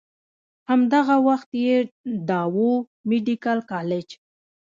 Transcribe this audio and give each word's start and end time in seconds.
هم 0.69 0.81
دغه 0.93 1.15
وخت 1.27 1.49
ئې 1.63 1.75
ډاؤ 2.27 2.71
ميډيکل 3.09 3.59
کالج 3.71 4.07